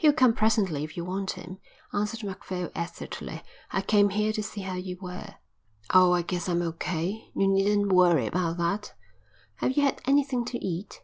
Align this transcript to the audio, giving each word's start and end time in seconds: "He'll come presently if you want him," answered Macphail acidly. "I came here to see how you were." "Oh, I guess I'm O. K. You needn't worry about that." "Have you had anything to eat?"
"He'll 0.00 0.12
come 0.12 0.32
presently 0.34 0.82
if 0.82 0.96
you 0.96 1.04
want 1.04 1.30
him," 1.38 1.58
answered 1.94 2.24
Macphail 2.24 2.72
acidly. 2.74 3.40
"I 3.70 3.82
came 3.82 4.08
here 4.08 4.32
to 4.32 4.42
see 4.42 4.62
how 4.62 4.74
you 4.74 4.98
were." 5.00 5.36
"Oh, 5.94 6.10
I 6.12 6.22
guess 6.22 6.48
I'm 6.48 6.60
O. 6.62 6.72
K. 6.72 7.30
You 7.36 7.46
needn't 7.46 7.92
worry 7.92 8.26
about 8.26 8.56
that." 8.58 8.94
"Have 9.58 9.76
you 9.76 9.84
had 9.84 10.00
anything 10.06 10.44
to 10.46 10.58
eat?" 10.58 11.02